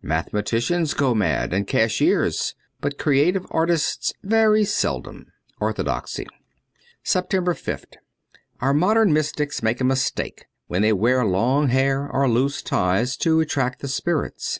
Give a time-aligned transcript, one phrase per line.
[0.00, 5.26] Mathematicians go mad, and cashiers, but creative artists very seldom.
[5.60, 6.24] ^Orthodoxy.'
[7.04, 7.92] 277 SEPTEMBER 5th
[8.62, 13.40] OUR modern mystics make a mistake when they wear long hair or loose ties to
[13.40, 14.58] attract the spirits.